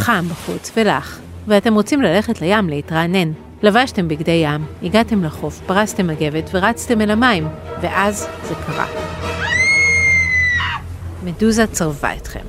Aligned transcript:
חם 0.00 0.24
בחוץ 0.30 0.72
ולח, 0.76 1.20
ואתם 1.46 1.74
רוצים 1.74 2.02
ללכת 2.02 2.40
לים 2.40 2.68
להתרענן. 2.68 3.32
לבשתם 3.62 4.08
בגדי 4.08 4.30
ים, 4.44 4.66
הגעתם 4.82 5.24
לחוף, 5.24 5.60
פרסתם 5.66 6.06
מגבת 6.06 6.50
ורצתם 6.52 7.00
אל 7.00 7.10
המים, 7.10 7.48
ואז 7.82 8.28
זה 8.48 8.54
קרה. 8.66 8.86
מדוזה 11.24 11.66
צרבה 11.66 12.16
אתכם. 12.16 12.44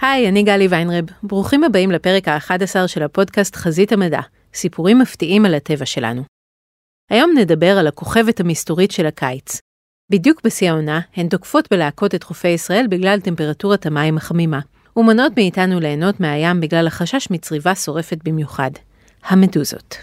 היי, 0.00 0.28
אני 0.28 0.42
גלי 0.42 0.66
ויינרב. 0.66 1.04
ברוכים 1.22 1.64
הבאים 1.64 1.90
לפרק 1.90 2.28
ה-11 2.28 2.86
של 2.86 3.02
הפודקאסט 3.02 3.56
חזית 3.56 3.92
המדע, 3.92 4.20
סיפורים 4.54 4.98
מפתיעים 4.98 5.44
על 5.44 5.54
הטבע 5.54 5.86
שלנו. 5.86 6.22
היום 7.10 7.30
נדבר 7.38 7.78
על 7.78 7.86
הכוכבת 7.86 8.40
המסתורית 8.40 8.90
של 8.90 9.06
הקיץ. 9.06 9.60
בדיוק 10.10 10.40
בשיא 10.44 10.70
העונה, 10.70 11.00
הן 11.16 11.28
תוקפות 11.28 11.68
בלהקות 11.70 12.14
את 12.14 12.22
חופי 12.22 12.48
ישראל 12.48 12.86
בגלל 12.90 13.20
טמפרטורת 13.20 13.86
המים 13.86 14.16
החמימה, 14.16 14.60
ומונעות 14.96 15.32
מאיתנו 15.36 15.80
ליהנות 15.80 16.20
מהים 16.20 16.60
בגלל 16.60 16.86
החשש 16.86 17.28
מצריבה 17.30 17.74
שורפת 17.74 18.18
במיוחד. 18.24 18.70
המדוזות. 19.28 19.96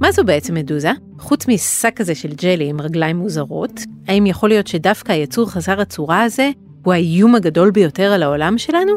מה 0.00 0.12
זו 0.12 0.24
בעצם 0.24 0.54
מדוזה? 0.54 0.90
חוץ 1.18 1.48
משק 1.48 1.92
כזה 1.96 2.14
של 2.14 2.28
ג'לי 2.34 2.68
עם 2.68 2.80
רגליים 2.80 3.16
מוזרות, 3.16 3.80
האם 4.08 4.26
יכול 4.26 4.48
להיות 4.48 4.66
שדווקא 4.66 5.12
היצור 5.12 5.50
חסר 5.50 5.80
הצורה 5.80 6.22
הזה 6.22 6.50
הוא 6.84 6.94
האיום 6.94 7.34
הגדול 7.34 7.70
ביותר 7.70 8.12
על 8.12 8.22
העולם 8.22 8.58
שלנו? 8.58 8.92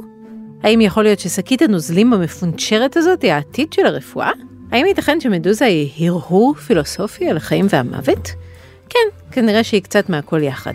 האם 0.64 0.82
יכול 0.82 1.04
להיות 1.04 1.20
ששקית 1.20 1.62
הנוזלים 1.62 2.14
המפונצ'רת 2.14 2.98
הזאת 2.98 3.22
היא 3.22 3.32
העתיד 3.32 3.74
של 3.74 3.86
הרפואה? 3.86 4.32
האם 4.72 4.86
ייתכן 4.86 5.22
שמדוזה 5.22 5.66
היא 5.66 6.10
הרהור 6.10 6.56
פילוסופי 6.56 7.30
על 7.30 7.38
החיים 7.38 7.66
והמוות? 7.70 8.32
כן, 8.90 9.32
כנראה 9.32 9.64
שהיא 9.64 9.82
קצת 9.82 10.10
מהכל 10.10 10.44
יחד. 10.44 10.74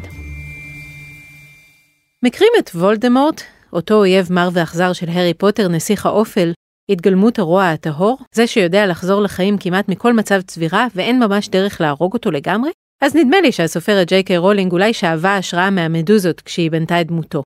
מכירים 2.27 2.53
את 2.59 2.71
וולדמורט, 2.75 3.43
אותו 3.73 3.95
אויב 3.95 4.33
מר 4.33 4.49
ואכזר 4.53 4.93
של 4.93 5.09
הארי 5.09 5.35
פוטר, 5.35 5.69
נסיך 5.69 6.07
האופל, 6.07 6.53
התגלמות 6.91 7.39
הרוע 7.39 7.71
הטהור, 7.71 8.19
זה 8.35 8.47
שיודע 8.47 8.87
לחזור 8.87 9.23
לחיים 9.23 9.59
כמעט 9.59 9.89
מכל 9.89 10.13
מצב 10.13 10.41
צבירה 10.41 10.87
ואין 10.95 11.19
ממש 11.19 11.49
דרך 11.49 11.81
להרוג 11.81 12.13
אותו 12.13 12.31
לגמרי? 12.31 12.71
אז 13.03 13.17
נדמה 13.17 13.41
לי 13.41 13.53
שהסופרת 13.53 14.09
ג'יי 14.09 14.23
קיי 14.23 14.39
רולינג 14.39 14.73
אולי 14.73 14.93
שאבה 14.93 15.37
השראה 15.37 15.71
מהמדוזות 15.71 16.41
כשהיא 16.41 16.71
בנתה 16.71 17.01
את 17.01 17.07
דמותו. 17.07 17.43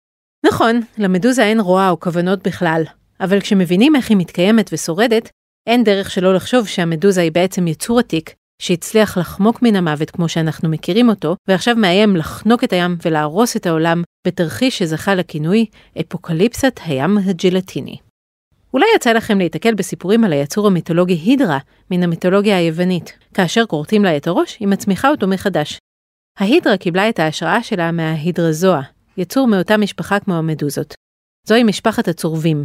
נכון, 0.46 0.80
למדוזה 0.98 1.44
אין 1.44 1.60
רוע 1.60 1.90
או 1.90 2.00
כוונות 2.00 2.46
בכלל, 2.46 2.82
אבל 3.20 3.40
כשמבינים 3.40 3.96
איך 3.96 4.10
היא 4.10 4.16
מתקיימת 4.16 4.70
ושורדת, 4.72 5.30
אין 5.68 5.84
דרך 5.84 6.10
שלא 6.10 6.34
לחשוב 6.34 6.66
שהמדוזה 6.66 7.20
היא 7.20 7.32
בעצם 7.32 7.66
יצור 7.66 7.98
עתיק, 7.98 8.34
שהצליח 8.62 9.18
לחמוק 9.18 9.62
מן 9.62 9.76
המוות 9.76 10.10
כמו 10.10 10.28
שאנחנו 10.28 10.68
מכירים 10.68 11.08
אותו, 11.08 11.36
ועכשיו 11.48 11.76
מאיים 11.76 12.16
לחנוק 12.16 12.64
את 12.64 12.72
הים 12.72 12.96
ולהרוס 13.04 13.56
את 13.56 13.66
העולם 13.66 14.02
בתרחיש 14.26 14.78
שזכה 14.78 15.14
לכינוי 15.14 15.66
אפוקליפסת 16.00 16.80
הים 16.84 17.18
הג'לטיני. 17.18 17.96
אולי 18.74 18.86
יצא 18.96 19.12
לכם 19.12 19.38
להיתקל 19.38 19.74
בסיפורים 19.74 20.24
על 20.24 20.32
היצור 20.32 20.66
המיתולוגי 20.66 21.14
הידרה 21.14 21.58
מן 21.90 22.02
המיתולוגיה 22.02 22.58
היוונית. 22.58 23.18
כאשר 23.34 23.66
כורתים 23.66 24.04
לה 24.04 24.16
את 24.16 24.26
הראש, 24.26 24.56
היא 24.60 24.68
מצמיחה 24.68 25.10
אותו 25.10 25.28
מחדש. 25.28 25.78
ההידרה 26.38 26.76
קיבלה 26.76 27.08
את 27.08 27.18
ההשראה 27.18 27.62
שלה 27.62 27.92
מההידרזואה, 27.92 28.80
יצור 29.16 29.46
מאותה 29.46 29.76
משפחה 29.76 30.20
כמו 30.20 30.34
המדוזות. 30.34 30.94
זוהי 31.46 31.64
משפחת 31.64 32.08
הצורבים. 32.08 32.64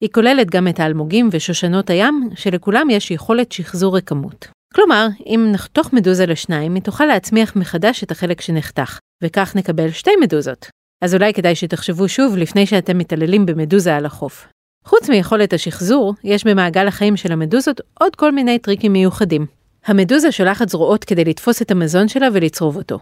היא 0.00 0.10
כוללת 0.12 0.50
גם 0.50 0.68
את 0.68 0.80
האלמוגים 0.80 1.28
ושושנות 1.32 1.90
הים, 1.90 2.30
שלכולם 2.36 2.90
יש 2.90 3.10
יכולת 3.10 3.52
שחזור 3.52 3.96
רקמות. 3.96 4.48
כלומר, 4.74 5.06
אם 5.26 5.48
נחתוך 5.52 5.92
מדוזה 5.92 6.26
לשניים, 6.26 6.74
היא 6.74 6.82
תוכל 6.82 7.04
להצמיח 7.04 7.56
מחדש 7.56 8.04
את 8.04 8.10
החלק 8.10 8.40
שנחתך, 8.40 8.98
וכך 9.22 9.56
נקבל 9.56 9.90
שתי 9.90 10.10
מדוזות. 10.20 10.68
אז 11.04 11.14
אולי 11.14 11.34
כדאי 11.34 11.54
שתחשבו 11.54 12.08
שוב 12.08 12.36
לפני 12.36 12.66
שאתם 12.66 12.98
מתעללים 12.98 13.46
במדוזה 13.46 13.96
על 13.96 14.06
החוף. 14.06 14.46
חוץ 14.84 15.08
מיכולת 15.08 15.52
השחזור, 15.52 16.14
יש 16.24 16.44
במעגל 16.46 16.86
החיים 16.86 17.16
של 17.16 17.32
המדוזות 17.32 17.80
עוד 18.00 18.16
כל 18.16 18.32
מיני 18.32 18.58
טריקים 18.58 18.92
מיוחדים. 18.92 19.46
המדוזה 19.86 20.32
שולחת 20.32 20.68
זרועות 20.68 21.04
כדי 21.04 21.24
לתפוס 21.24 21.62
את 21.62 21.70
המזון 21.70 22.08
שלה 22.08 22.28
ולצרוב 22.32 22.76
אותו. 22.76 22.98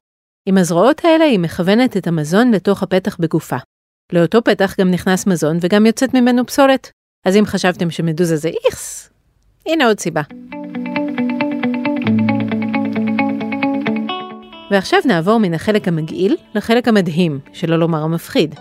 עם 0.47 0.59
הזרועות 0.59 1.05
האלה 1.05 1.25
היא 1.25 1.39
מכוונת 1.39 1.97
את 1.97 2.07
המזון 2.07 2.51
לתוך 2.51 2.83
הפתח 2.83 3.17
בגופה. 3.21 3.57
לאותו 4.13 4.45
פתח 4.45 4.75
גם 4.81 4.91
נכנס 4.91 5.27
מזון 5.27 5.59
וגם 5.61 5.87
יוצאת 5.87 6.15
ממנו 6.15 6.47
פסולת. 6.47 6.91
אז 7.27 7.37
אם 7.37 7.47
חשבתם 7.47 7.91
שמדוזה 7.91 8.37
זה 8.37 8.51
איכס, 8.67 9.11
הנה 9.67 9.87
עוד 9.87 10.01
סיבה. 10.01 10.23
ועכשיו 14.73 15.01
נעבור 15.05 15.39
מן 15.39 15.55
החלק 15.55 15.89
המגעיל 15.89 16.37
לחלק 16.55 16.89
המדהים, 16.89 17.41
שלא 17.53 17.79
לומר 17.79 18.03
המפחיד. 18.03 18.55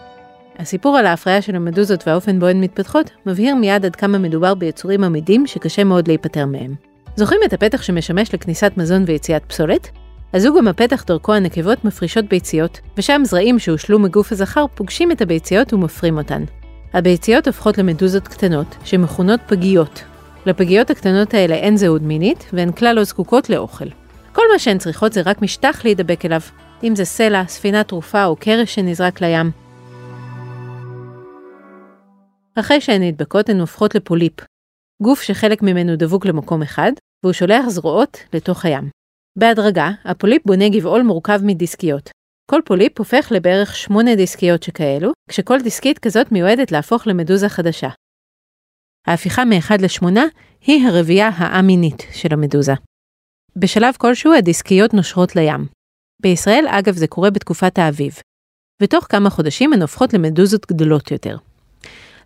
הסיפור 0.60 0.98
על 0.98 1.06
ההפריה 1.06 1.42
של 1.42 1.56
המדוזות 1.56 2.08
והאופן 2.08 2.40
בו 2.40 2.46
הן 2.46 2.62
מתפתחות, 2.64 3.12
מבהיר 3.26 3.56
מיד 3.56 3.86
עד 3.86 3.96
כמה 3.96 4.18
מדובר 4.18 4.54
ביצורים 4.54 5.04
עמידים 5.04 5.48
שקשה 5.48 5.84
מאוד 5.84 6.08
להיפטר 6.08 6.46
מהם. 6.46 6.76
זוכרים 7.16 7.42
את 7.46 7.54
הפתח 7.54 7.82
שמשמש 7.82 8.34
לכניסת 8.34 8.72
מזון 8.78 9.04
ויציאת 9.08 9.46
פסולת? 9.46 9.90
אז 10.34 10.46
הוא 10.46 10.58
גם 10.58 10.68
הפתח 10.68 11.04
דרכו 11.08 11.34
הנקבות 11.34 11.86
מפרישות 11.86 12.26
ביציות, 12.26 12.80
ושם 12.98 13.22
זרעים 13.26 13.60
שהושלו 13.60 14.00
מגוף 14.00 14.32
הזכר 14.32 14.66
פוגשים 14.76 15.12
את 15.12 15.22
הביציות 15.22 15.74
ומפרים 15.74 16.18
אותן. 16.18 16.44
הביציות 16.94 17.48
הופכות 17.48 17.78
למדוזות 17.78 18.28
קטנות, 18.28 18.76
שמכונות 18.84 19.40
פגיות. 19.48 20.04
לפגיות 20.46 20.90
הקטנות 20.90 21.34
האלה 21.34 21.56
אין 21.56 21.78
זהות 21.78 22.02
מינית, 22.02 22.46
והן 22.54 22.72
כלל 22.72 22.96
לא 22.96 23.04
זקוקות 23.04 23.50
לאוכל. 23.50 24.01
כל 24.42 24.54
מה 24.54 24.60
שהן 24.60 24.78
צריכות 24.78 25.14
זה 25.14 25.22
רק 25.26 25.42
משטח 25.42 25.86
להידבק 25.86 26.26
אליו, 26.26 26.42
אם 26.84 26.96
זה 26.96 27.06
סלע, 27.06 27.48
ספינת 27.48 27.88
תרופה 27.88 28.26
או 28.26 28.36
קרש 28.36 28.76
שנזרק 28.76 29.22
לים. 29.22 29.52
אחרי 32.56 32.82
שהן 32.82 33.04
נדבקות 33.04 33.50
הן 33.50 33.60
הופכות 33.60 33.96
לפוליפ, 33.96 34.34
גוף 35.04 35.22
שחלק 35.22 35.62
ממנו 35.62 35.96
דבוק 35.96 36.26
למקום 36.26 36.62
אחד, 36.62 36.92
והוא 37.24 37.34
שולח 37.34 37.68
זרועות 37.68 38.18
לתוך 38.34 38.66
הים. 38.66 38.90
בהדרגה, 39.40 39.90
הפוליפ 40.06 40.46
בונה 40.46 40.70
גבעול 40.70 41.02
מורכב 41.02 41.40
מדיסקיות. 41.44 42.10
כל 42.52 42.60
פוליפ 42.66 43.00
הופך 43.00 43.32
לבערך 43.32 43.76
שמונה 43.76 44.16
דיסקיות 44.16 44.64
שכאלו, 44.64 45.12
כשכל 45.30 45.62
דיסקית 45.62 46.00
כזאת 46.00 46.32
מיועדת 46.32 46.72
להפוך 46.72 47.08
למדוזה 47.08 47.50
חדשה. 47.50 47.90
ההפיכה 49.08 49.46
מ-1 49.46 49.82
ל-8 49.82 50.20
היא 50.62 50.88
הרבייה 50.88 51.30
האמינית 51.34 52.04
של 52.12 52.34
המדוזה. 52.34 52.74
בשלב 53.56 53.94
כלשהו 53.98 54.34
הדיסקיות 54.34 54.94
נושרות 54.94 55.36
לים. 55.36 55.68
בישראל, 56.22 56.66
אגב, 56.70 56.94
זה 56.94 57.08
קורה 57.08 57.30
בתקופת 57.30 57.80
האביב. 57.80 58.14
ותוך 58.82 59.06
כמה 59.10 59.30
חודשים 59.30 59.74
הן 59.74 59.82
הופכות 59.82 60.14
למדוזות 60.14 60.66
גדולות 60.66 61.12
יותר. 61.12 61.38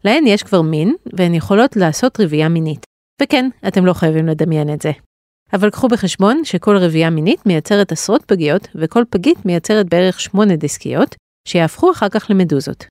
להן 0.04 0.28
יש 0.28 0.44
כבר 0.44 0.62
מין, 0.62 0.96
והן 1.14 1.34
יכולות 1.34 1.76
לעשות 1.76 2.20
רבייה 2.20 2.50
מינית. 2.50 2.86
וכן, 3.22 3.50
אתם 3.68 3.86
לא 3.86 3.94
חייבים 3.94 4.28
לדמיין 4.28 4.74
את 4.74 4.82
זה. 4.82 4.92
אבל 5.54 5.70
קחו 5.70 5.88
בחשבון 5.88 6.46
שכל 6.46 6.78
רבייה 6.78 7.10
מינית 7.10 7.46
מייצרת 7.46 7.92
עשרות 7.92 8.24
פגיות, 8.26 8.68
וכל 8.76 9.04
פגית 9.10 9.46
מייצרת 9.46 9.90
בערך 9.90 10.20
שמונה 10.20 10.56
דיסקיות, 10.56 11.16
שיהפכו 11.48 11.92
אחר 11.92 12.10
כך 12.10 12.28
למדוזות. 12.30 12.86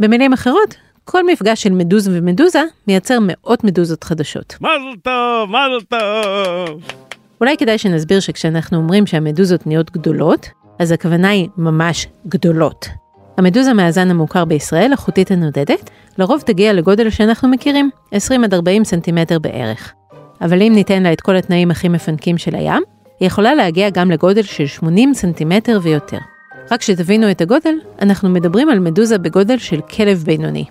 במילים 0.00 0.32
אחרות, 0.32 0.74
כל 1.04 1.26
מפגש 1.26 1.62
של 1.62 1.72
מדוז 1.72 2.08
ומדוזה 2.08 2.62
מייצר 2.86 3.18
מאות 3.22 3.64
מדוזות 3.64 4.04
חדשות. 4.04 4.54
מזל 4.60 5.00
טוב, 5.02 5.50
מזל 5.50 5.84
טוב. 5.88 7.03
אולי 7.44 7.56
כדאי 7.56 7.78
שנסביר 7.78 8.20
שכשאנחנו 8.20 8.78
אומרים 8.78 9.06
שהמדוזות 9.06 9.66
נהיות 9.66 9.90
גדולות, 9.90 10.48
אז 10.78 10.92
הכוונה 10.92 11.28
היא 11.28 11.48
ממש 11.56 12.06
גדולות. 12.26 12.88
המדוזה 13.38 13.72
מהזן 13.72 14.10
המוכר 14.10 14.44
בישראל, 14.44 14.92
החוטית 14.92 15.30
הנודדת, 15.30 15.90
לרוב 16.18 16.40
תגיע 16.40 16.72
לגודל 16.72 17.10
שאנחנו 17.10 17.48
מכירים, 17.48 17.90
20 18.12 18.44
עד 18.44 18.54
40 18.54 18.84
סנטימטר 18.84 19.38
בערך. 19.38 19.92
אבל 20.40 20.62
אם 20.62 20.72
ניתן 20.74 21.02
לה 21.02 21.12
את 21.12 21.20
כל 21.20 21.36
התנאים 21.36 21.70
הכי 21.70 21.88
מפנקים 21.88 22.38
של 22.38 22.54
הים, 22.54 22.82
היא 23.20 23.26
יכולה 23.26 23.54
להגיע 23.54 23.90
גם 23.90 24.10
לגודל 24.10 24.42
של 24.42 24.66
80 24.66 25.14
סנטימטר 25.14 25.78
ויותר. 25.82 26.18
רק 26.70 26.82
שתבינו 26.82 27.30
את 27.30 27.40
הגודל, 27.40 27.74
אנחנו 28.02 28.28
מדברים 28.28 28.68
על 28.68 28.78
מדוזה 28.78 29.18
בגודל 29.18 29.58
של 29.58 29.80
כלב 29.80 30.22
בינוני. 30.26 30.64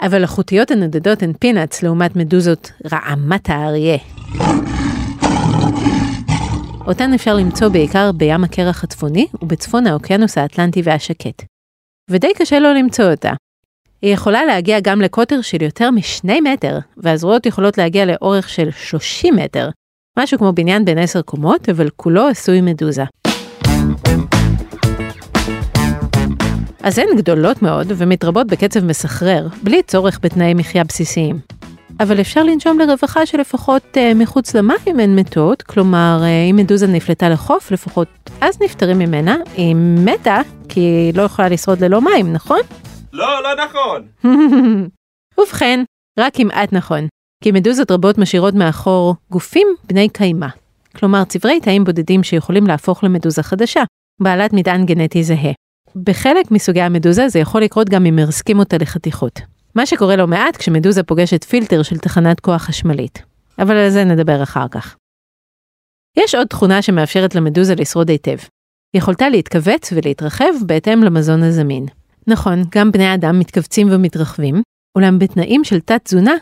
אבל 0.00 0.24
החוטיות 0.24 0.70
הנודדות 0.70 1.22
הן 1.22 1.32
פינאץ 1.32 1.82
לעומת 1.82 2.16
מדוזות 2.16 2.72
רעמת 2.92 3.50
האריה. 3.50 3.98
אותן 6.86 7.12
אפשר 7.14 7.34
למצוא 7.34 7.68
בעיקר 7.68 8.12
בים 8.12 8.44
הקרח 8.44 8.84
הצפוני 8.84 9.26
ובצפון 9.42 9.86
האוקיינוס 9.86 10.38
האטלנטי 10.38 10.82
והשקט. 10.84 11.42
ודי 12.10 12.32
קשה 12.36 12.58
לא 12.58 12.72
למצוא 12.72 13.10
אותה. 13.10 13.32
היא 14.02 14.14
יכולה 14.14 14.44
להגיע 14.44 14.80
גם 14.80 15.00
לקוטר 15.00 15.40
של 15.40 15.62
יותר 15.62 15.90
משני 15.90 16.40
מטר, 16.40 16.78
והזרועות 16.96 17.46
יכולות 17.46 17.78
להגיע 17.78 18.04
לאורך 18.04 18.48
של 18.48 18.70
30 18.70 19.36
מטר, 19.36 19.70
משהו 20.18 20.38
כמו 20.38 20.52
בניין 20.52 20.84
בין 20.84 20.98
10 20.98 21.22
קומות, 21.22 21.68
אבל 21.68 21.88
כולו 21.96 22.28
עשוי 22.28 22.60
מדוזה. 22.60 23.04
אז 26.86 26.98
הן 26.98 27.06
גדולות 27.16 27.62
מאוד 27.62 27.86
ומתרבות 27.96 28.46
בקצב 28.46 28.84
מסחרר, 28.84 29.46
בלי 29.62 29.82
צורך 29.82 30.18
בתנאי 30.22 30.54
מחיה 30.54 30.84
בסיסיים. 30.84 31.38
אבל 32.00 32.20
אפשר 32.20 32.42
לנשום 32.42 32.78
לרווחה 32.78 33.26
שלפחות 33.26 33.82
uh, 33.94 34.14
מחוץ 34.14 34.54
למים 34.54 35.00
הן 35.00 35.18
מתות, 35.18 35.62
כלומר 35.62 36.18
uh, 36.22 36.50
אם 36.50 36.56
מדוזה 36.56 36.86
נפלטה 36.86 37.28
לחוף, 37.28 37.70
לפחות 37.70 38.08
אז 38.40 38.62
נפטרים 38.62 38.98
ממנה, 38.98 39.36
היא 39.56 39.76
מתה 40.04 40.40
כי 40.68 40.80
היא 40.80 41.14
לא 41.14 41.22
יכולה 41.22 41.48
לשרוד 41.48 41.84
ללא 41.84 42.00
מים, 42.00 42.32
נכון? 42.32 42.60
לא, 43.12 43.42
לא 43.42 43.64
נכון. 43.64 44.06
ובכן, 45.40 45.80
רק 46.18 46.36
כמעט 46.36 46.72
נכון, 46.72 47.06
כי 47.44 47.52
מדוזות 47.52 47.90
רבות 47.90 48.18
משאירות 48.18 48.54
מאחור 48.54 49.14
גופים 49.30 49.68
בני 49.84 50.08
קיימא, 50.08 50.48
כלומר 50.96 51.24
צברי 51.24 51.60
תאים 51.60 51.84
בודדים 51.84 52.22
שיכולים 52.22 52.66
להפוך 52.66 53.04
למדוזה 53.04 53.42
חדשה, 53.42 53.82
בעלת 54.22 54.52
מטען 54.52 54.86
גנטי 54.86 55.24
זהה. 55.24 55.52
בחלק 56.04 56.50
מסוגי 56.50 56.80
המדוזה 56.80 57.28
זה 57.28 57.38
יכול 57.38 57.62
לקרות 57.62 57.88
גם 57.88 58.06
אם 58.06 58.16
מרסקים 58.16 58.58
אותה 58.58 58.76
לחתיכות. 58.78 59.40
מה 59.74 59.86
שקורה 59.86 60.16
לא 60.16 60.26
מעט 60.26 60.56
כשמדוזה 60.56 61.02
פוגשת 61.02 61.44
פילטר 61.44 61.82
של 61.82 61.98
תחנת 61.98 62.40
כוח 62.40 62.62
חשמלית. 62.62 63.22
אבל 63.58 63.76
על 63.76 63.90
זה 63.90 64.04
נדבר 64.04 64.42
אחר 64.42 64.68
כך. 64.68 64.96
יש 66.16 66.34
עוד 66.34 66.46
תכונה 66.46 66.82
שמאפשרת 66.82 67.34
למדוזה 67.34 67.74
לשרוד 67.74 68.10
היטב. 68.10 68.36
יכולתה 68.94 69.28
להתכווץ 69.28 69.92
ולהתרחב 69.92 70.52
בהתאם 70.66 71.02
למזון 71.02 71.42
הזמין. 71.42 71.86
נכון, 72.26 72.62
גם 72.74 72.92
בני 72.92 73.14
אדם 73.14 73.38
מתכווצים 73.38 73.88
ומתרחבים, 73.90 74.62
אולם 74.96 75.18
בתנאים 75.18 75.64
של 75.64 75.80
תת-תזונה, 75.80 76.34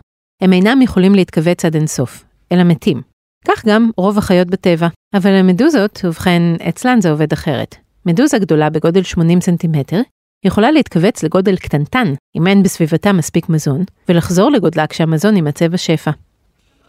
הם 0.43 0.53
אינם 0.53 0.83
יכולים 0.83 1.15
להתכווץ 1.15 1.65
עד 1.65 1.75
אינסוף, 1.75 2.25
אלא 2.53 2.65
מתים. 2.65 3.03
כך 3.49 3.67
גם 3.67 3.91
רוב 3.97 4.19
החיות 4.19 4.49
בטבע, 4.49 4.89
אבל 5.15 5.31
המדוזות, 5.31 6.01
ובכן, 6.05 6.43
אצלן 6.69 7.01
זה 7.01 7.11
עובד 7.11 7.33
אחרת. 7.33 7.84
מדוזה 8.07 8.39
גדולה 8.39 8.71
בגודל 8.71 9.03
80 9.03 9.41
סנטימטר, 9.41 10.01
יכולה 10.45 10.71
להתכווץ 10.71 11.23
לגודל 11.23 11.57
קטנטן, 11.57 12.15
אם 12.37 12.47
אין 12.47 12.63
בסביבתה 12.63 13.13
מספיק 13.13 13.49
מזון, 13.49 13.85
ולחזור 14.09 14.51
לגודלה 14.51 14.87
כשהמזון 14.87 15.37
יימצא 15.37 15.69
בשפע. 15.69 16.11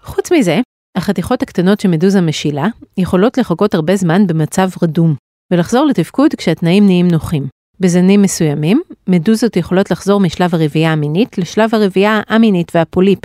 חוץ 0.04 0.32
מזה, 0.32 0.60
החתיכות 0.98 1.42
הקטנות 1.42 1.80
שמדוזה 1.80 2.22
משילה, 2.22 2.68
יכולות 2.98 3.38
לחכות 3.38 3.74
הרבה 3.74 3.96
זמן 3.96 4.28
במצב 4.28 4.70
רדום, 4.82 5.16
ולחזור 5.52 5.86
לתפקוד 5.86 6.36
כשהתנאים 6.36 6.86
נהיים 6.86 7.08
נוחים. 7.08 7.48
בזנים 7.80 8.22
מסוימים, 8.22 8.82
מדוזות 9.08 9.58
יכולות 9.58 9.92
לחזור 9.92 10.20
משלב 10.20 10.56
הרבייה 10.56 10.92
המינית 10.92 11.38
לשלב 11.38 11.76
הרבייה 11.76 12.22
המינית 12.28 12.72
והפוליפ. 12.76 13.20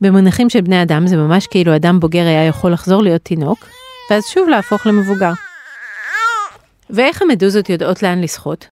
במונחים 0.00 0.50
של 0.50 0.60
בני 0.60 0.82
אדם 0.82 1.06
זה 1.06 1.16
ממש 1.16 1.46
כאילו 1.46 1.76
אדם 1.76 2.00
בוגר 2.00 2.26
היה 2.26 2.44
יכול 2.44 2.72
לחזור 2.72 3.02
להיות 3.02 3.22
תינוק, 3.22 3.66
ואז 4.10 4.24
שוב 4.24 4.48
להפוך 4.48 4.86
למבוגר. 4.86 5.32
ואיך 6.90 7.22
המדוזות 7.22 7.70
יודעות 7.70 8.02
לאן 8.02 8.20
לשחות? 8.20 8.68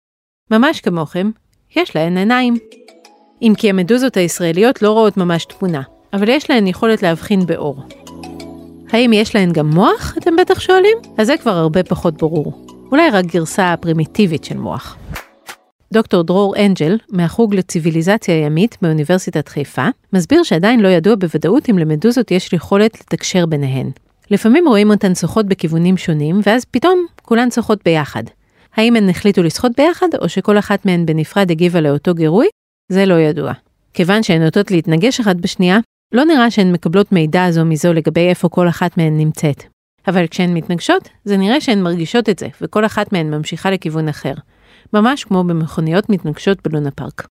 ממש 0.52 0.82
כמוכם, 0.82 1.32
יש 1.76 1.96
להן 1.96 2.18
עיניים. 2.18 2.58
אם 3.42 3.54
כי 3.58 3.70
המדוזות 3.70 4.18
הישראליות 4.18 4.82
לא 4.82 4.92
רואות 4.92 5.18
ממש 5.18 5.46
תמונה, 5.46 5.82
אבל 6.14 6.30
יש 6.30 6.50
להן 6.50 6.68
יכולת 6.68 7.04
להבחין 7.04 7.46
באור. 7.46 7.80
האם 8.92 9.14
יש 9.14 9.36
להן 9.36 9.52
גם 9.52 9.70
מוח, 9.70 10.16
אתם 10.18 10.36
בטח 10.36 10.60
שואלים? 10.60 10.98
אז 11.18 11.28
זה 11.28 11.38
כבר 11.38 11.52
הרבה 11.52 11.84
פחות 11.84 12.14
ברור. 12.18 12.66
אולי 12.92 13.10
רק 13.10 13.26
גרסה 13.26 13.76
פרימיטיבית 13.82 14.44
של 14.44 14.58
מוח. 14.58 14.98
דוקטור 15.94 16.24
דרור 16.24 16.56
אנג'ל, 16.58 16.98
מהחוג 17.10 17.56
לציוויליזציה 17.56 18.46
ימית 18.46 18.78
באוניברסיטת 18.82 19.48
חיפה, 19.48 19.88
מסביר 20.14 20.44
שעדיין 20.44 20.80
לא 20.80 20.88
ידוע 20.88 21.16
בוודאות 21.16 21.70
אם 21.70 21.78
למדוזות 21.78 22.32
יש 22.32 22.54
יכולת 22.54 23.00
לתקשר 23.00 23.46
ביניהן. 23.46 23.90
לפעמים 24.34 24.68
רואים 24.68 24.92
אותן 24.92 25.16
שוחות 25.16 25.46
בכיוונים 25.46 25.98
שונים, 25.98 26.40
ואז 26.46 26.66
פתאום 26.66 27.06
כולן 27.22 27.52
שוחות 27.52 27.80
ביחד. 27.86 28.24
האם 28.76 28.96
הן 28.96 29.10
החליטו 29.10 29.44
לשחות 29.44 29.72
ביחד, 29.78 30.08
או 30.22 30.30
שכל 30.30 30.58
אחת 30.58 30.86
מהן 30.86 31.06
בנפרד 31.06 31.52
הגיבה 31.52 31.82
לאותו 31.82 32.14
גירוי? 32.14 32.48
זה 32.92 33.06
לא 33.06 33.20
ידוע. 33.20 33.54
כיוון 33.94 34.24
שהן 34.24 34.44
נוטות 34.44 34.72
להתנגש 34.72 35.20
אחת 35.20 35.36
בשנייה, 35.36 35.80
לא 36.14 36.26
נראה 36.26 36.52
שהן 36.52 36.72
מקבלות 36.72 37.12
מידע 37.12 37.52
זו 37.52 37.66
מזו 37.66 37.94
לגבי 37.94 38.28
איפה 38.30 38.50
כל 38.50 38.70
אחת 38.70 38.98
מהן 38.98 39.18
נמצאת. 39.18 39.64
אבל 40.08 40.28
כשהן 40.28 40.54
מתנגשות, 40.54 41.10
זה 41.26 41.38
נראה 41.38 41.62
שהן 41.62 41.82
מרגישות 41.82 42.30
את 42.30 42.40
זה, 42.40 42.48
וכל 42.62 42.86
אחת 42.86 43.14
מהן 43.14 43.34
ממשיכה 43.34 43.72
לכיוון 43.72 44.08
אחר. 44.08 44.34
ממש 44.94 45.24
כמו 45.24 45.44
במכוניות 45.44 46.10
מתנגשות 46.10 46.68
בלונה 46.68 46.92
פארק. 46.92 47.28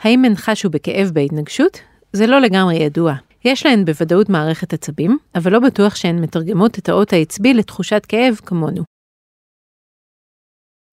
האם 0.00 0.24
הן 0.24 0.34
חשו 0.34 0.70
בכאב 0.70 1.10
בהתנגשות? 1.12 1.80
זה 2.12 2.26
לא 2.26 2.40
לגמרי 2.40 2.76
ידוע. 2.76 3.14
יש 3.44 3.66
להן 3.66 3.84
בוודאות 3.84 4.28
מערכת 4.28 4.72
עצבים, 4.72 5.18
אבל 5.34 5.52
לא 5.52 5.58
בטוח 5.58 5.94
שהן 5.94 6.18
מתרגמות 6.18 6.78
את 6.78 6.88
האות 6.88 7.12
העצבי 7.12 7.54
לתחושת 7.54 8.06
כאב 8.06 8.34
כמונו. 8.46 8.82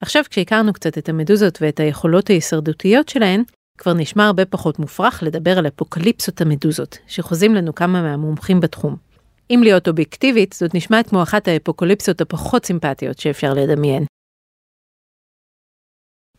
עכשיו 0.04 0.24
כשהכרנו 0.30 0.74
קצת 0.74 0.98
את 0.98 1.10
המדוזות 1.10 1.57
ואת 1.62 1.80
היכולות 1.80 2.30
ההישרדותיות 2.30 3.10
שלהן, 3.10 3.44
כבר 3.78 3.94
נשמע 3.94 4.25
הרבה 4.25 4.46
פחות 4.46 4.80
מופרך 4.80 5.24
לדבר 5.24 5.57
על 5.57 5.68
אפוקליפסות 5.68 6.42
המדוזות, 6.42 6.98
שחוזים 7.07 7.56
לנו 7.56 7.75
כמה 7.75 8.01
מהמומחים 8.01 8.60
בתחום. 8.60 8.96
אם 9.51 9.60
להיות 9.63 9.88
אובייקטיבית, 9.88 10.54
זאת 10.54 10.75
נשמעת 10.75 11.10
כמו 11.10 11.24
אחת 11.24 11.48
האפוקליפסות 11.48 12.22
הפחות 12.22 12.66
סימפטיות 12.66 13.19
שאפשר 13.19 13.54
לדמיין. 13.54 14.06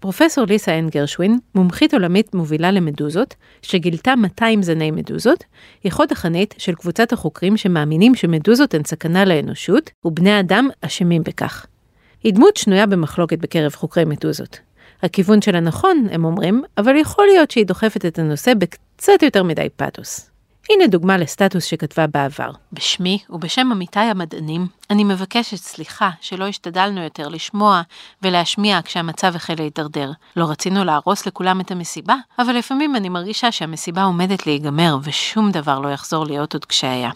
פרופסור 0.00 0.44
ליסה 0.48 0.78
אן 0.78 0.88
גרשווין, 0.88 1.38
מומחית 1.54 1.94
עולמית 1.94 2.34
מובילה 2.34 2.70
למדוזות, 2.70 3.34
שגילתה 3.62 4.16
200 4.16 4.62
זני 4.62 4.90
מדוזות, 4.90 5.44
היא 5.84 5.92
חוד 5.92 6.12
החנית 6.12 6.54
של 6.58 6.74
קבוצת 6.74 7.12
החוקרים 7.12 7.56
שמאמינים 7.56 8.14
שמדוזות 8.14 8.74
הן 8.74 8.82
סכנה 8.86 9.24
לאנושות, 9.24 9.90
ובני 10.04 10.40
אדם 10.40 10.68
אשמים 10.80 11.22
בכך. 11.22 11.66
היא 12.22 12.34
דמות 12.34 12.56
שנויה 12.56 12.86
במחלוקת 12.86 13.38
בקרב 13.38 13.74
חוקרי 13.74 14.04
מדוזות. 14.04 14.58
הכיוון 15.02 15.42
שלה 15.42 15.60
נכון, 15.60 16.06
הם 16.10 16.24
אומרים, 16.24 16.62
אבל 16.78 16.96
יכול 16.96 17.26
להיות 17.26 17.50
שהיא 17.50 17.66
דוחפת 17.66 18.06
את 18.06 18.18
הנושא 18.18 18.54
בקצת 18.54 19.22
יותר 19.22 19.42
מדי 19.42 19.68
פאתוס. 19.76 20.30
הנה 20.70 20.86
דוגמה 20.86 21.16
לסטטוס 21.16 21.64
שכתבה 21.64 22.06
בעבר. 22.06 22.50
בשמי 22.72 23.18
ובשם 23.30 23.68
עמיתיי 23.72 24.06
המדענים, 24.06 24.66
אני 24.90 25.04
מבקשת 25.04 25.56
סליחה 25.56 26.10
שלא 26.20 26.46
השתדלנו 26.46 27.02
יותר 27.02 27.28
לשמוע 27.28 27.82
ולהשמיע 28.22 28.80
כשהמצב 28.84 29.36
החל 29.36 29.54
להידרדר. 29.58 30.10
לא 30.36 30.44
רצינו 30.44 30.84
להרוס 30.84 31.26
לכולם 31.26 31.60
את 31.60 31.70
המסיבה, 31.70 32.14
אבל 32.38 32.52
לפעמים 32.56 32.96
אני 32.96 33.08
מרגישה 33.08 33.52
שהמסיבה 33.52 34.02
עומדת 34.02 34.46
להיגמר 34.46 34.96
ושום 35.02 35.50
דבר 35.50 35.78
לא 35.78 35.88
יחזור 35.88 36.24
להיות 36.26 36.52
עוד 36.52 36.64
כשהיה. 36.64 37.10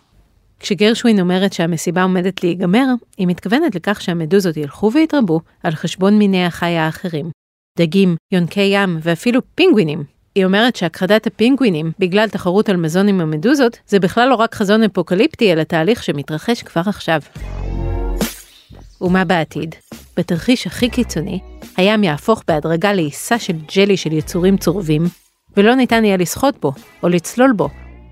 כשגרשווין 0.61 1.21
אומרת 1.21 1.53
שהמסיבה 1.53 2.03
עומדת 2.03 2.43
להיגמר, 2.43 2.87
היא 3.19 3.27
מתכוונת 3.27 3.75
לכך 3.75 4.01
שהמדוזות 4.01 4.57
ילכו 4.57 4.93
ויתרבו 4.93 5.41
על 5.63 5.75
חשבון 5.75 6.19
מיני 6.19 6.45
החי 6.45 6.77
האחרים. 6.77 7.31
דגים, 7.79 8.17
יונקי 8.33 8.61
ים 8.61 8.99
ואפילו 9.03 9.41
פינגווינים 9.55 10.14
היא 10.35 10.45
אומרת 10.45 10.77
שהכחדת 10.77 11.27
הפינגווינים 11.27 11.93
בגלל 11.99 12.29
תחרות 12.29 12.69
על 12.69 12.77
מזון 12.77 13.09
עם 13.09 13.21
המדוזות 13.21 13.79
זה 13.87 14.01
בכלל 14.01 14.29
לא 14.29 14.35
רק 14.35 14.55
חזון 14.55 14.83
אפוקליפטי 14.83 15.53
אלא 15.53 15.63
תהליך 15.63 16.03
שמתרחש 16.03 16.63
כבר 16.63 16.83
עכשיו. 16.87 17.21
ומה 19.01 19.25
בעתיד? 19.25 19.75
בתרחיש 20.17 20.67
הכי 20.67 20.89
קיצוני, 20.89 21.41
הים 21.77 22.05
יהפוך 22.05 22.43
בהדרגה 22.49 22.93
לעיסה 22.93 23.39
של 23.39 23.53
ג'לי 23.77 23.97
של 23.97 24.13
יצורים 24.13 24.57
צורבים, 24.57 25.05
ולא 25.57 25.75
ניתן 25.75 26.05
יהיה 26.05 26.17
לשחות 26.17 26.55
בו 26.61 26.73
או 27.03 27.09
לצלול 27.09 27.53
בו. 27.53 27.69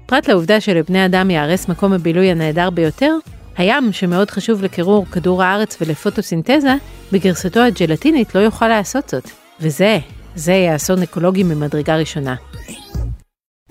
פרט 0.06 0.28
לעובדה 0.28 0.60
שלבני 0.60 1.06
אדם 1.06 1.30
ייהרס 1.30 1.68
מקום 1.68 1.92
הבילוי 1.92 2.30
הנהדר 2.30 2.70
ביותר, 2.70 3.16
הים, 3.56 3.92
שמאוד 3.92 4.30
חשוב 4.30 4.62
לקירור 4.62 5.06
כדור 5.06 5.42
הארץ 5.42 5.76
ולפוטוסינתזה, 5.80 6.74
בגרסתו 7.12 7.60
הג'לטינית 7.60 8.34
לא 8.34 8.40
יוכל 8.40 8.68
לעשות 8.68 9.08
זאת. 9.08 9.30
וזה 9.60 9.98
זה 10.36 10.52
יהיה 10.52 10.76
אסון 10.76 11.02
אקולוגי 11.02 11.42
ממדרגה 11.42 11.96
ראשונה. 11.96 12.34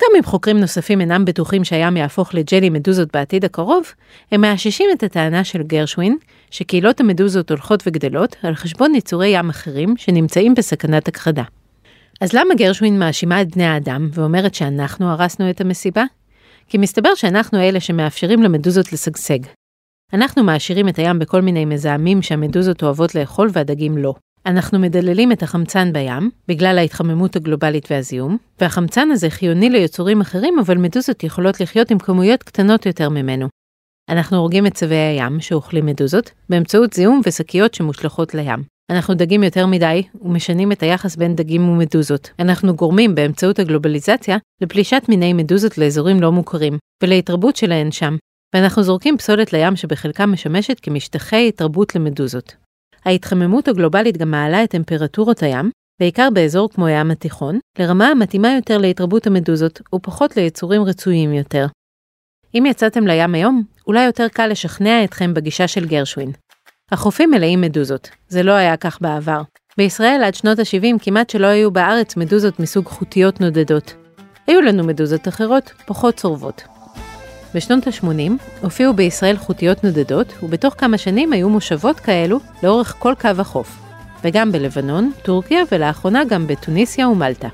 גם 0.02 0.08
אם 0.18 0.24
חוקרים 0.24 0.60
נוספים 0.60 1.02
אינם 1.02 1.26
בטוחים 1.26 1.64
שהים 1.64 1.98
יהפוך 1.98 2.34
לג'לי 2.34 2.70
מדוזות 2.70 3.10
בעתיד 3.14 3.46
הקרוב, 3.46 3.84
הם 4.32 4.42
מאששים 4.42 4.90
את 4.94 5.04
הטענה 5.04 5.44
של 5.44 5.64
גרשווין, 5.64 6.18
שקהילות 6.52 7.00
המדוזות 7.00 7.52
הולכות 7.52 7.84
וגדלות 7.88 8.36
על 8.44 8.56
חשבון 8.56 8.96
יצורי 8.96 9.28
ים 9.28 9.50
אחרים 9.50 9.98
שנמצאים 9.98 10.54
בסכנת 10.54 11.08
הכחדה. 11.08 11.44
אז 12.22 12.34
למה 12.34 12.56
גרשווין 12.56 13.00
מאשימה 13.00 13.42
את 13.42 13.56
בני 13.56 13.66
האדם 13.66 14.10
ואומרת 14.14 14.56
שאנחנו 14.56 15.10
הרסנו 15.10 15.50
את 15.50 15.62
המסיבה? 15.62 16.04
כי 16.68 16.78
מסתבר 16.78 17.16
שאנחנו 17.16 17.60
אלה 17.60 17.80
שמאפשרים 17.80 18.44
למדוזות 18.44 18.94
לשגשג. 18.94 19.40
אנחנו 20.14 20.44
מעשירים 20.44 20.88
את 20.90 21.00
הים 21.00 21.20
בכל 21.20 21.42
מיני 21.42 21.66
מזהמים 21.66 22.22
שהמדוזות 22.22 22.84
אוהבות 22.84 23.16
לאכול 23.16 23.50
והדגים 23.54 23.98
לא. 23.98 24.14
אנחנו 24.46 24.80
מדללים 24.80 25.32
את 25.32 25.44
החמצן 25.44 25.94
בים, 25.94 26.30
בגלל 26.48 26.78
ההתחממות 26.78 27.36
הגלובלית 27.36 27.88
והזיהום, 27.92 28.38
והחמצן 28.62 29.12
הזה 29.12 29.30
חיוני 29.30 29.70
ליצורים 29.70 30.22
אחרים, 30.22 30.60
אבל 30.60 30.78
מדוזות 30.78 31.24
יכולות 31.24 31.62
לחיות 31.62 31.92
עם 31.92 32.00
כמויות 32.00 32.44
קטנות 32.44 32.86
יותר 32.86 33.10
ממנו. 33.10 33.48
אנחנו 34.10 34.38
הורגים 34.38 34.68
את 34.68 34.74
צבי 34.74 34.96
הים, 34.96 35.40
שאוכלים 35.40 35.86
מדוזות, 35.86 36.32
באמצעות 36.50 36.94
זיהום 36.94 37.22
ושקיות 37.26 37.74
שמושלכות 37.74 38.36
לים. 38.36 38.64
אנחנו 38.92 39.14
דגים 39.14 39.44
יותר 39.44 39.66
מדי, 39.66 40.04
ומשנים 40.22 40.72
את 40.72 40.84
היחס 40.84 41.16
בין 41.16 41.36
דגים 41.36 41.70
ומדוזות. 41.70 42.30
אנחנו 42.40 42.76
גורמים, 42.76 43.16
באמצעות 43.16 43.60
הגלובליזציה, 43.60 44.38
לפלישת 44.62 45.04
מיני 45.10 45.34
מדוזות 45.34 45.78
לאזורים 45.78 46.22
לא 46.22 46.32
מוכרים, 46.32 46.78
ולהתרבות 47.04 47.56
שלהן 47.56 47.92
שם, 47.92 48.16
ואנחנו 48.56 48.84
זורקים 48.84 49.18
פסולת 49.18 49.54
לים 49.54 49.76
שבחלקה 49.76 50.26
משמשת 50.26 50.80
כמשטחי 50.80 51.48
התרבות 51.48 51.96
למדוזות. 51.96 52.61
ההתחממות 53.06 53.68
הגלובלית 53.68 54.18
גם 54.18 54.32
מעלה 54.32 54.64
את 54.64 54.70
טמפרטורות 54.70 55.44
הים, 55.44 55.72
בעיקר 56.00 56.30
באזור 56.34 56.70
כמו 56.70 56.86
הים 56.86 57.12
התיכון, 57.12 57.60
לרמה 57.80 58.08
המתאימה 58.08 58.56
יותר 58.56 58.78
להתרבות 58.78 59.28
המדוזות 59.28 59.82
ופחות 59.96 60.38
ליצורים 60.38 60.84
רצויים 60.84 61.34
יותר. 61.34 61.66
אם 62.56 62.66
יצאתם 62.66 63.08
לים 63.08 63.36
היום, 63.36 63.64
אולי 63.88 64.06
יותר 64.06 64.28
קל 64.28 64.48
לשכנע 64.48 65.04
אתכם 65.04 65.34
בגישה 65.34 65.68
של 65.68 65.88
גרשווין. 65.88 66.32
החופים 66.92 67.32
מלאים 67.32 67.62
מדוזות, 67.62 68.10
זה 68.28 68.44
לא 68.44 68.52
היה 68.52 68.78
כך 68.78 69.02
בעבר. 69.02 69.42
בישראל 69.78 70.24
עד 70.24 70.36
שנות 70.36 70.60
ה-70 70.60 71.00
כמעט 71.02 71.30
שלא 71.30 71.48
היו 71.48 71.72
בארץ 71.72 72.18
מדוזות 72.18 72.60
מסוג 72.60 72.86
חוטיות 72.86 73.42
נודדות. 73.42 73.94
היו 74.48 74.62
לנו 74.62 74.84
מדוזות 74.84 75.28
אחרות, 75.28 75.72
פחות 75.86 76.16
צורבות. 76.16 76.71
בשנות 77.56 77.88
ה-80 77.88 78.32
הופיעו 78.62 78.94
בישראל 78.94 79.38
חוטיות 79.38 79.84
נודדות, 79.84 80.44
ובתוך 80.44 80.76
כמה 80.78 80.98
שנים 80.98 81.34
היו 81.34 81.50
מושבות 81.50 82.00
כאלו 82.00 82.40
לאורך 82.64 82.96
כל 83.00 83.14
קו 83.22 83.30
החוף, 83.40 83.80
וגם 84.24 84.52
בלבנון, 84.52 85.12
טורקיה 85.24 85.64
ולאחרונה 85.72 86.26
גם 86.26 86.48
בתוניסיה 86.48 87.10
ומלטה. 87.10 87.48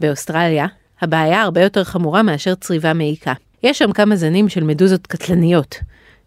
באוסטרליה, 0.00 0.66
הבעיה 1.00 1.42
הרבה 1.42 1.62
יותר 1.62 1.84
חמורה 1.84 2.22
מאשר 2.22 2.54
צריבה 2.54 2.92
מעיקה. 2.92 3.32
יש 3.62 3.78
שם 3.78 3.92
כמה 3.92 4.16
זנים 4.16 4.48
של 4.48 4.64
מדוזות 4.64 5.06
קטלניות, 5.06 5.78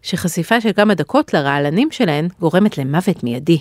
שחשיפה 0.02 0.60
של 0.60 0.72
כמה 0.72 0.94
דקות 0.94 1.34
לרעלנים 1.34 1.90
שלהן 1.90 2.28
גורמת 2.40 2.78
למוות 2.78 3.24
מיידי. 3.24 3.58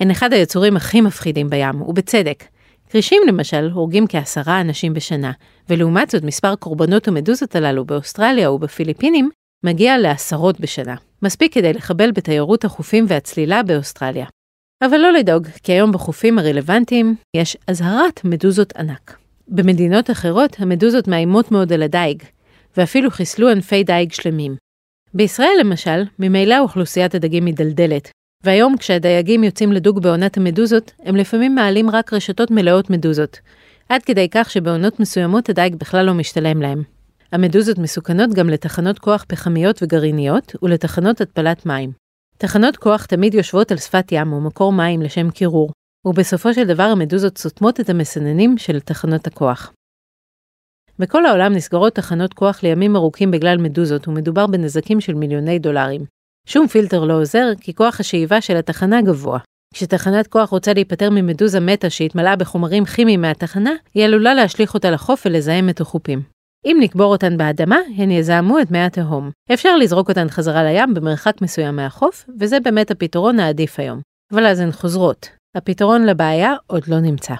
הן 0.00 0.10
אחד 0.10 0.32
היצורים 0.32 0.76
הכי 0.76 1.00
מפחידים 1.00 1.50
בים, 1.50 1.82
ובצדק. 1.82 2.44
כרישים 2.92 3.22
למשל 3.28 3.70
הורגים 3.72 4.06
כעשרה 4.08 4.60
אנשים 4.60 4.94
בשנה, 4.94 5.32
ולעומת 5.68 6.10
זאת 6.10 6.22
מספר 6.22 6.54
קורבנות 6.56 7.08
המדוזות 7.08 7.56
הללו 7.56 7.84
באוסטרליה 7.84 8.50
ובפיליפינים 8.50 9.30
מגיע 9.64 9.98
לעשרות 9.98 10.60
בשנה. 10.60 10.94
מספיק 11.22 11.54
כדי 11.54 11.72
לחבל 11.72 12.10
בתיירות 12.12 12.64
החופים 12.64 13.04
והצלילה 13.08 13.62
באוסטרליה. 13.62 14.26
אבל 14.84 14.96
לא 14.96 15.12
לדאוג, 15.12 15.46
כי 15.62 15.72
היום 15.72 15.92
בחופים 15.92 16.38
הרלוונטיים 16.38 17.16
יש 17.36 17.56
אזהרת 17.66 18.20
מדוזות 18.24 18.72
ענק. 18.76 19.18
במדינות 19.48 20.10
אחרות 20.10 20.56
המדוזות 20.58 21.08
מאיימות 21.08 21.50
מאוד 21.50 21.72
על 21.72 21.82
הדייג, 21.82 22.22
ואפילו 22.76 23.10
חיסלו 23.10 23.48
ענפי 23.48 23.84
דייג 23.84 24.12
שלמים. 24.12 24.56
בישראל 25.14 25.56
למשל, 25.60 26.02
ממילא 26.18 26.58
אוכלוסיית 26.58 27.14
הדגים 27.14 27.44
מדלדלת, 27.44 28.10
והיום 28.44 28.76
כשהדייגים 28.76 29.44
יוצאים 29.44 29.72
לדוג 29.72 30.02
בעונת 30.02 30.36
המדוזות, 30.36 30.92
הם 31.04 31.16
לפעמים 31.16 31.54
מעלים 31.54 31.90
רק 31.90 32.12
רשתות 32.12 32.50
מלאות 32.50 32.90
מדוזות, 32.90 33.38
עד 33.88 34.02
כדי 34.02 34.28
כך 34.30 34.50
שבעונות 34.50 35.00
מסוימות 35.00 35.48
הדייג 35.48 35.74
בכלל 35.74 36.06
לא 36.06 36.14
משתלם 36.14 36.62
להם. 36.62 36.82
המדוזות 37.32 37.78
מסוכנות 37.78 38.30
גם 38.30 38.48
לתחנות 38.48 38.98
כוח 38.98 39.24
פחמיות 39.28 39.82
וגרעיניות 39.82 40.56
ולתחנות 40.62 41.20
התפלת 41.20 41.66
מים. 41.66 41.92
תחנות 42.38 42.76
כוח 42.76 43.06
תמיד 43.06 43.34
יושבות 43.34 43.72
על 43.72 43.78
שפת 43.78 44.12
ים 44.12 44.32
או 44.32 44.40
מקור 44.40 44.72
מים 44.72 45.02
לשם 45.02 45.30
קירור, 45.30 45.70
ובסופו 46.04 46.54
של 46.54 46.64
דבר 46.64 46.82
המדוזות 46.82 47.38
סותמות 47.38 47.80
את 47.80 47.90
המסננים 47.90 48.58
של 48.58 48.80
תחנות 48.80 49.26
הכוח. 49.26 49.72
בכל 50.98 51.26
העולם 51.26 51.52
נסגרות 51.52 51.94
תחנות 51.94 52.34
כוח 52.34 52.62
לימים 52.62 52.96
ארוכים 52.96 53.30
בגלל 53.30 53.58
מדוזות, 53.58 54.08
ומדובר 54.08 54.46
בנזקים 54.46 55.00
של 55.00 55.14
מיליוני 55.14 55.58
דולרים. 55.58 56.21
שום 56.46 56.66
פילטר 56.68 57.04
לא 57.04 57.20
עוזר, 57.20 57.48
כי 57.60 57.74
כוח 57.74 58.00
השאיבה 58.00 58.40
של 58.40 58.56
התחנה 58.56 59.02
גבוה. 59.02 59.38
כשתחנת 59.74 60.26
כוח 60.26 60.50
רוצה 60.50 60.74
להיפטר 60.74 61.10
ממדוזה 61.10 61.60
מתה 61.60 61.90
שהתמלאה 61.90 62.36
בחומרים 62.36 62.84
כימיים 62.84 63.20
מהתחנה, 63.20 63.72
היא 63.94 64.04
עלולה 64.04 64.34
להשליך 64.34 64.74
אותה 64.74 64.90
לחוף 64.90 65.26
ולזהם 65.26 65.68
את 65.68 65.80
החופים. 65.80 66.22
אם 66.66 66.76
נקבור 66.80 67.12
אותן 67.12 67.36
באדמה, 67.36 67.78
הן 67.96 68.10
יזהמו 68.10 68.60
את 68.60 68.70
מי 68.70 68.78
התהום. 68.78 69.30
אפשר 69.52 69.76
לזרוק 69.76 70.08
אותן 70.08 70.28
חזרה 70.28 70.64
לים 70.64 70.94
במרחק 70.94 71.42
מסוים 71.42 71.76
מהחוף, 71.76 72.24
וזה 72.40 72.60
באמת 72.60 72.90
הפתרון 72.90 73.40
העדיף 73.40 73.80
היום. 73.80 74.00
אבל 74.32 74.46
אז 74.46 74.60
הן 74.60 74.72
חוזרות. 74.72 75.28
הפתרון 75.56 76.06
לבעיה 76.06 76.54
עוד 76.66 76.82
לא 76.88 77.00
נמצא. 77.00 77.34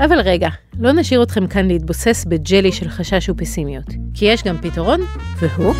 אבל 0.00 0.20
רגע, 0.20 0.48
לא 0.80 0.92
נשאיר 0.92 1.22
אתכם 1.22 1.46
כאן 1.46 1.68
להתבוסס 1.68 2.24
בג'לי 2.28 2.72
של 2.72 2.88
חשש 2.88 3.28
ופסימיות, 3.28 3.86
כי 4.14 4.24
יש 4.24 4.42
גם 4.42 4.56
פתרון, 4.58 5.00
והוא... 5.40 5.74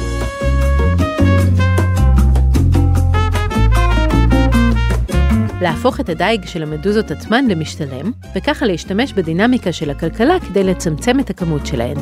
להפוך 5.61 6.01
את 6.01 6.09
הדייג 6.09 6.47
של 6.47 6.63
המדוזות 6.63 7.11
עצמן 7.11 7.45
למשתלם, 7.49 8.13
וככה 8.37 8.67
להשתמש 8.67 9.13
בדינמיקה 9.13 9.73
של 9.73 9.91
הכלכלה 9.91 10.41
כדי 10.41 10.65
לצמצם 10.65 11.21
את 11.21 11.31
הכמות 11.31 11.67
שלהן. 11.67 11.97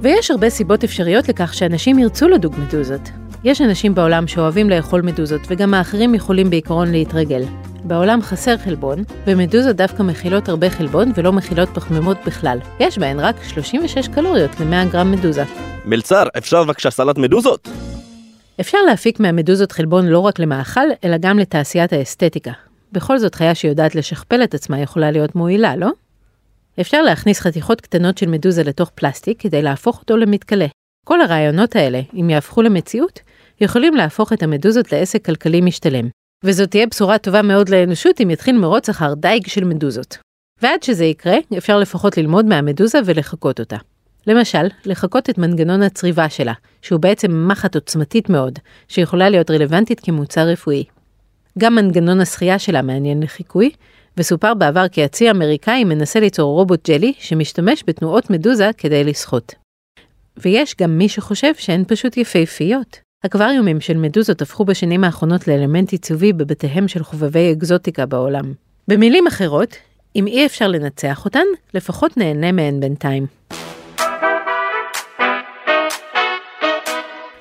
ויש 0.00 0.30
הרבה 0.30 0.50
סיבות 0.50 0.84
אפשריות 0.84 1.28
לכך 1.28 1.54
שאנשים 1.54 1.98
ירצו 1.98 2.28
לדוג 2.28 2.54
מדוזות. 2.58 3.00
יש 3.44 3.60
אנשים 3.60 3.94
בעולם 3.94 4.26
שאוהבים 4.26 4.70
לאכול 4.70 5.02
מדוזות, 5.02 5.40
וגם 5.48 5.74
האחרים 5.74 6.14
יכולים 6.14 6.50
בעיקרון 6.50 6.92
להתרגל. 6.92 7.42
בעולם 7.84 8.22
חסר 8.22 8.56
חלבון, 8.56 9.04
ומדוזות 9.26 9.76
דווקא 9.76 10.02
מכילות 10.02 10.48
הרבה 10.48 10.70
חלבון 10.70 11.12
ולא 11.16 11.32
מכילות 11.32 11.68
פחמימות 11.68 12.16
בכלל. 12.26 12.58
יש 12.80 12.98
בהן 12.98 13.20
רק 13.20 13.36
36 13.48 14.08
קלוריות 14.08 14.60
ל-100 14.60 14.92
גרם 14.92 15.12
מדוזה. 15.12 15.44
מלצר, 15.84 16.24
אפשר 16.38 16.64
בבקשה 16.64 16.90
סלט 16.90 17.18
מדוזות? 17.18 17.68
אפשר 18.60 18.78
להפיק 18.82 19.20
מהמדוזות 19.20 19.72
חלבון 19.72 20.06
לא 20.06 20.18
רק 20.18 20.38
למאכל, 20.38 20.86
אלא 21.04 21.16
גם 21.20 21.38
לתעשיית 21.38 21.92
האסתטיקה. 21.92 22.65
בכל 22.92 23.18
זאת 23.18 23.34
חיה 23.34 23.54
שיודעת 23.54 23.94
לשכפל 23.94 24.44
את 24.44 24.54
עצמה 24.54 24.80
יכולה 24.80 25.10
להיות 25.10 25.34
מועילה, 25.34 25.76
לא? 25.76 25.90
אפשר 26.80 27.02
להכניס 27.02 27.40
חתיכות 27.40 27.80
קטנות 27.80 28.18
של 28.18 28.28
מדוזה 28.28 28.62
לתוך 28.62 28.90
פלסטיק 28.94 29.40
כדי 29.40 29.62
להפוך 29.62 30.00
אותו 30.00 30.16
למתכלה. 30.16 30.66
כל 31.06 31.20
הרעיונות 31.20 31.76
האלה, 31.76 32.00
אם 32.14 32.30
יהפכו 32.30 32.62
למציאות, 32.62 33.20
יכולים 33.60 33.94
להפוך 33.94 34.32
את 34.32 34.42
המדוזות 34.42 34.92
לעסק 34.92 35.24
כלכלי 35.24 35.60
משתלם. 35.60 36.08
וזאת 36.44 36.70
תהיה 36.70 36.86
בשורה 36.86 37.18
טובה 37.18 37.42
מאוד 37.42 37.68
לאנושות 37.68 38.20
אם 38.20 38.30
יתחיל 38.30 38.58
מרוץ 38.58 38.88
אחר 38.88 39.14
דייג 39.14 39.46
של 39.46 39.64
מדוזות. 39.64 40.18
ועד 40.62 40.82
שזה 40.82 41.04
יקרה, 41.04 41.36
אפשר 41.58 41.78
לפחות 41.78 42.18
ללמוד 42.18 42.46
מהמדוזה 42.46 42.98
ולחקות 43.04 43.60
אותה. 43.60 43.76
למשל, 44.26 44.66
לחקות 44.84 45.30
את 45.30 45.38
מנגנון 45.38 45.82
הצריבה 45.82 46.28
שלה, 46.28 46.52
שהוא 46.82 47.00
בעצם 47.00 47.48
מחט 47.48 47.74
עוצמתית 47.74 48.30
מאוד, 48.30 48.58
שיכולה 48.88 49.28
להיות 49.28 49.50
רלוונטית 49.50 50.00
כמוצר 50.00 50.48
רפואי. 50.48 50.84
גם 51.58 51.74
מנגנון 51.74 52.20
השחייה 52.20 52.58
שלה 52.58 52.82
מעניין 52.82 53.22
לחיקוי, 53.22 53.70
וסופר 54.16 54.54
בעבר 54.54 54.88
כי 54.88 55.04
הצי 55.04 55.28
האמריקאי 55.28 55.84
מנסה 55.84 56.20
ליצור 56.20 56.52
רובוט 56.52 56.88
ג'לי 56.88 57.12
שמשתמש 57.18 57.84
בתנועות 57.86 58.30
מדוזה 58.30 58.70
כדי 58.78 59.04
לשחות. 59.04 59.54
ויש 60.36 60.74
גם 60.80 60.98
מי 60.98 61.08
שחושב 61.08 61.52
שהן 61.58 61.84
פשוט 61.88 62.16
יפהפיות. 62.16 63.00
אקווריומים 63.26 63.80
של 63.80 63.96
מדוזות 63.96 64.42
הפכו 64.42 64.64
בשנים 64.64 65.04
האחרונות 65.04 65.48
לאלמנט 65.48 65.92
עיצובי 65.92 66.32
בבתיהם 66.32 66.88
של 66.88 67.04
חובבי 67.04 67.52
אקזוטיקה 67.52 68.06
בעולם. 68.06 68.52
במילים 68.88 69.26
אחרות, 69.26 69.76
אם 70.16 70.26
אי 70.26 70.46
אפשר 70.46 70.68
לנצח 70.68 71.24
אותן, 71.24 71.44
לפחות 71.74 72.16
נהנה 72.16 72.52
מהן 72.52 72.80
בינתיים. 72.80 73.26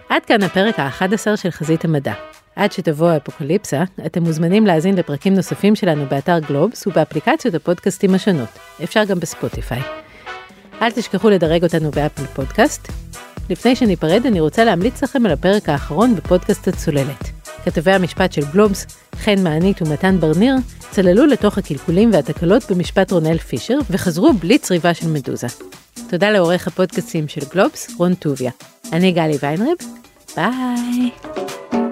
עד 0.09 0.25
כאן 0.25 0.43
הפרק 0.43 0.79
ה-11 0.79 1.35
של 1.35 1.49
חזית 1.49 1.85
המדע. 1.85 2.13
עד 2.55 2.71
שתבוא 2.71 3.09
האפוקליפסה, 3.09 3.83
אתם 4.05 4.23
מוזמנים 4.23 4.65
להאזין 4.65 4.95
לפרקים 4.95 5.33
נוספים 5.33 5.75
שלנו 5.75 6.05
באתר 6.09 6.39
גלובס 6.39 6.87
ובאפליקציות 6.87 7.55
הפודקאסטים 7.55 8.15
השונות. 8.15 8.49
אפשר 8.83 9.03
גם 9.03 9.19
בספוטיפיי. 9.19 9.81
אל 10.81 10.91
תשכחו 10.91 11.29
לדרג 11.29 11.63
אותנו 11.63 11.91
באפל 11.91 12.25
פודקאסט. 12.25 12.87
לפני 13.49 13.75
שניפרד, 13.75 14.25
אני 14.25 14.39
רוצה 14.39 14.63
להמליץ 14.63 15.03
לכם 15.03 15.25
על 15.25 15.31
הפרק 15.31 15.69
האחרון 15.69 16.15
בפודקאסט 16.15 16.67
הצוללת. 16.67 17.23
כתבי 17.65 17.91
המשפט 17.91 18.31
של 18.31 18.41
גלובס, 18.53 18.85
חן 19.15 19.43
מענית 19.43 19.81
ומתן 19.81 20.17
ברניר, 20.19 20.55
צללו 20.91 21.25
לתוך 21.25 21.57
הקלקולים 21.57 22.09
והתקלות 22.13 22.71
במשפט 22.71 23.11
רונל 23.11 23.37
פישר, 23.37 23.77
וחזרו 23.89 24.33
בלי 24.33 24.57
צריבה 24.57 24.93
של 24.93 25.07
מדוזה. 25.07 25.47
תודה 26.09 26.31
לעורך 26.31 26.67
הפודקאסטים 26.67 27.27
של 27.27 27.41
גלובס, 27.53 27.95
רון 27.97 28.13
טוביה. 28.13 28.51
אני 28.93 29.11
גלי 29.11 29.37
ויינרב, 29.41 29.77
ביי. 30.35 31.84